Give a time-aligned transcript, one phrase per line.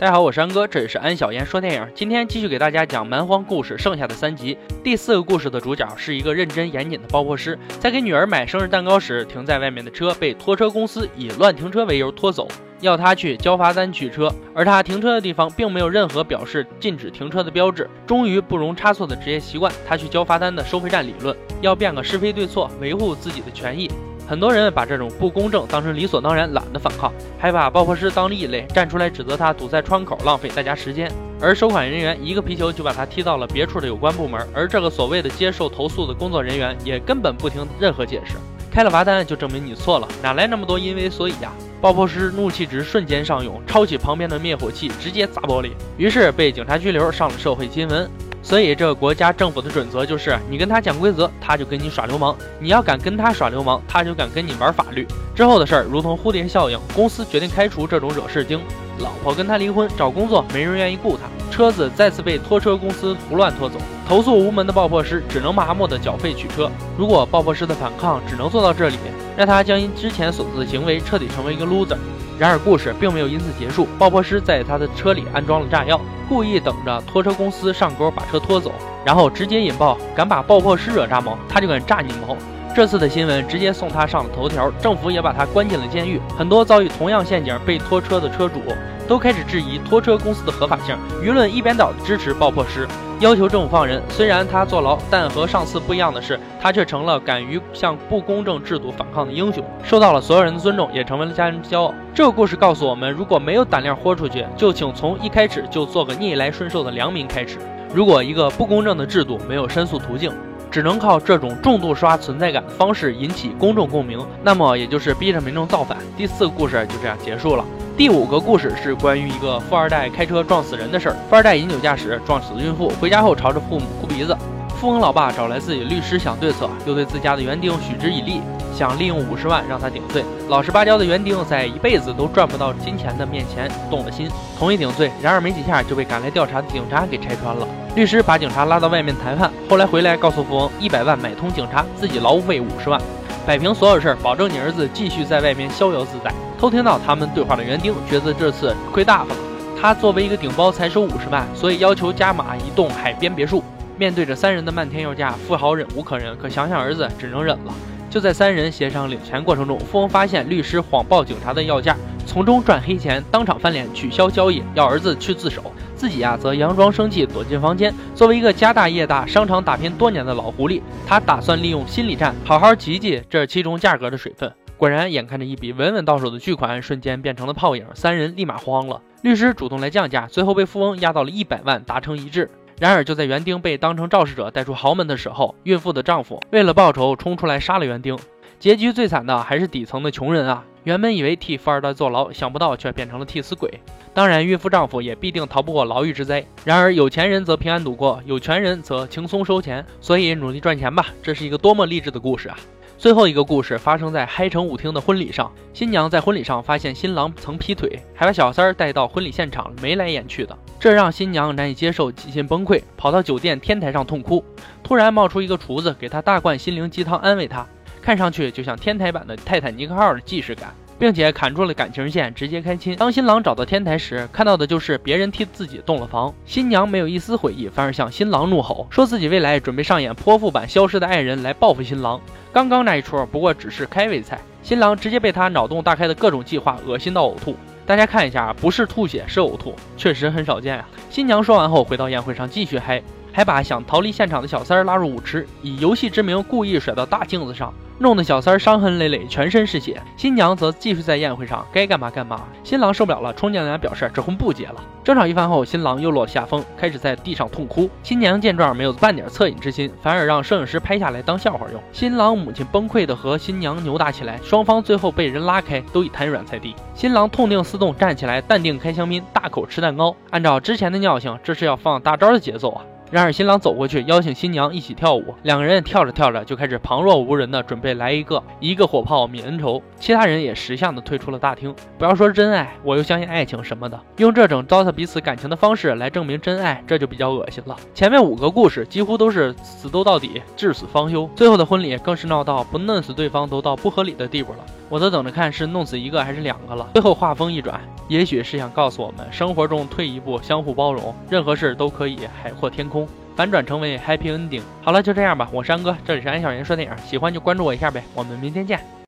[0.00, 1.86] 大家好，我是安哥，这里是安小言说电影。
[1.94, 4.56] 今天继续给大家讲《蛮荒故事》剩下的三集。
[4.82, 12.48] 第四个故事的主角是一个认真严谨的爆破师，在给女儿买生日蛋糕时，停在外面的车被拖车公司以乱停车为由拖走，
[12.80, 14.32] 要他去交罚单取车。
[14.54, 17.86] 而他停车的地方并没有任何表示禁止停车的标志。
[18.06, 23.90] 终于不容差错的职业习惯，他去交罚单的收费站理论，要辩个是非对错，维护自己的权益。
[24.30, 31.10] 很多人把这种不公正当成理所当然，懒得反抗，还把爆破师当异类，站出来指责他堵在窗口，浪费大家时间。
[31.40, 38.34] 而收款人员一个皮球就把他踢到了别处的有关部门，而这个所谓的接受投诉的工作人员也根本不听任何解释，
[38.70, 41.50] 开了罚单就证明你错了，哪来那么多因为所以呀？
[41.80, 48.08] 爆破师怒气值瞬间上涌，抄起旁边的灭火器直接砸玻璃，于是被警察拘留，上了社会新闻。
[48.42, 55.06] 所以，这个国家政府的准则就是：你跟他讲规则，他就跟你耍流氓；你要敢跟他耍流氓，他就敢跟你玩法律。
[55.34, 58.58] 之后的事儿如同蝴蝶效应，公司决定开除这种惹事精，
[58.98, 63.76] 老婆跟他离婚，找工作没人愿意雇他，车子再次被拖车公司胡乱拖走，
[64.08, 66.70] 投诉无门的爆破师只能麻木的缴费取车。
[66.96, 68.96] 如果爆破师的反抗只能做到这里，
[69.36, 71.98] 让他将因之前所做的行为彻底成为一个 loser。
[72.38, 73.86] 然而，故事并没有因此结束。
[73.98, 76.00] 爆破师在他的车里安装了炸药，
[76.30, 78.70] 故意等着拖车公司上钩把车拖走，
[79.04, 79.98] 然后直接引爆。
[80.14, 82.36] 敢把爆破师惹炸毛，他就敢炸你毛。
[82.72, 86.20] 这次的新闻直接送他上了头条，政府也把他关进了监狱。
[86.38, 88.60] 很多遭遇同样陷阱被拖车的车主
[89.08, 92.86] 都开始质疑拖车公司的合法性，舆论一边倒的支持爆破师。
[93.20, 101.92] 要求政府放人，虽然他坐牢，但和上次不一样的是，他却成了敢于向不公正制度反抗的英雄，受到了所有人的尊重，也成为了家人的骄傲。
[102.14, 107.58] 这个故事告诉我们，如果没有胆量豁出去，就请从一开始就做个逆来顺受的良民开始。
[107.92, 110.32] 如果一个不公正的制度没有申诉途径，
[110.70, 115.98] 只能靠这种重度刷存在感的方式引起公众共鸣，那么也就是逼着民众造反。
[116.16, 117.64] 第四个故事就这样结束了。
[117.96, 121.16] 第五个故事是关于一个富二代开车撞死人的事儿。
[121.28, 124.36] 富二代饮酒驾驶撞死孕妇，回家后朝着父母哭鼻子。
[124.80, 128.40] 富翁老爸找来自己律师想对策，又对自家的园丁许之以利，
[128.74, 130.24] 想利用五十万让他顶罪。
[130.48, 135.10] 老实巴交的园丁在一辈子都赚不到金钱的面前动了心，同意顶罪。
[135.20, 137.68] 然而没几下就被赶来调查的警察给拆穿了。
[138.00, 142.98] 律师把警察拉到外面谈判，后来回来告诉富翁，一百万买通警察，自己劳务费五十万，
[143.46, 146.32] 摆平所有事儿，保证你儿子继续在外面逍遥自在。
[146.58, 149.40] 偷听到他们对话的园丁觉得这次亏大发了，
[149.78, 153.62] 他作为一个顶包才收五十万，所以要求加码一栋海边别墅。
[153.98, 157.74] 面对着三人的漫天要价，富豪忍无可忍，可想想儿子，只能忍了。
[158.08, 161.94] 就在三人协商领钱过程中，富翁发现律师谎报警察的要价，
[162.30, 167.92] 从中赚黑钱，当场翻脸取消交易，要儿子去自首，自己呀则佯装生气躲进房间。
[168.14, 174.48] 作为一个家大业大、商场打拼多年的老狐狸，他打算利用心理战，好好挤挤这其中价格的水分。
[174.76, 177.84] 果然，眼看着一笔稳稳到手的巨款，瞬间变成了泡影。
[177.94, 179.02] 三人立马慌了。
[179.22, 182.48] 律师主动来降价，最后被富翁压到了一百万，达成一致。
[182.78, 188.16] 然而，就在园丁被当成肇事者带出豪门的时候，孕妇的丈夫为了报仇冲出来杀了园丁。
[188.60, 190.64] 结局最惨的还是底层的穷人啊！
[190.84, 193.70] 原本以为替富二代坐牢，想不到却变成了替死鬼。
[194.12, 196.44] 当然，孕妇丈夫也必定逃不过牢狱之灾。
[196.64, 199.84] 然而，有钱人则平安度过，有权人则轻松收钱。
[200.00, 201.06] 所以，努力赚钱吧！
[201.22, 202.56] 这是一个多么励志的故事啊！
[202.98, 214.44] 最后一个故事发生在嗨城舞厅的婚礼上，新娘在婚礼上发现新郎曾劈腿，还把小三儿带到婚礼现场，眉来眼去的，这让新娘难以接受，几近崩溃，跑到酒店天台上痛哭。
[214.82, 217.66] 突然冒出一个厨子，给她大灌心灵鸡汤，安慰她，
[218.02, 220.74] 看上去就像天台版的泰坦尼克号的既视感。
[221.00, 222.94] 并且砍住了感情线，直接开亲。
[222.94, 226.30] 当新郎找到天台时，看到的就是别人替自己洞了房。
[226.44, 232.20] 新娘没有一丝悔意，反而向新郎怒吼，说自己未来准备上演泼妇版消失的爱人来报复新郎。
[232.52, 237.56] 刚刚那一出不过只是开胃菜，新郎直接被他脑洞大开的各种计划恶心到呕吐。
[237.86, 240.86] 大家看一下，不是吐血是呕吐，确实很少见啊。
[241.08, 243.02] 新娘说完后，回到宴会上继续嗨，
[243.32, 247.72] 还把想逃离现场的小三儿拉入舞池，以游戏之名故意甩到大镜子上。
[248.02, 250.00] 弄得小三儿伤痕累累，全身是血。
[250.16, 252.44] 新娘则继续在宴会上该干嘛干嘛。
[252.64, 254.76] 新郎受不了了，冲进来表示这婚不结了。
[255.04, 257.90] 争吵一番后，新郎又落下风，开始在地上痛哭。
[258.02, 261.82] 新娘见状没有半点恻隐之心，反而让摄影师拍下来当笑话用。
[261.92, 266.74] 新郎母亲崩溃的和新娘扭打起来，双方最后被人拉开，都已瘫软在地。
[266.94, 270.16] 新郎痛定思痛，站起来淡定开香槟，大口吃蛋糕。
[270.30, 272.82] 按照之前的尿性，这是要放大招的节奏啊！
[273.10, 281.74] 然而新郎走过去邀请新娘一起跳舞，两个人跳着跳着就开始旁若无人的准备来一个一个火炮泯恩仇，其他人也识相的退出了大厅。
[281.98, 287.76] 不要说真爱，我又相信爱情什么的，用这种糟蹋彼此感情的方式来证明真爱，这就比较恶心了。
[287.92, 294.58] 前面五个故事几乎都是死斗到底，至死方休，最后的婚礼更是闹到不弄死对方都到不合理的地步了。
[294.88, 296.88] 我都等着看是弄死一个还是两个了。
[296.94, 302.99] 最后话锋一转，也许是想告诉我们，生活中退一步，相互包容，任何事都可以海阔天空，
[303.40, 304.60] 反转成为 happy ending。
[304.82, 308.78] 好了，就这样吧，我是安哥，这里是安小言说电影，喜欢就关注我一下呗，我们明天见。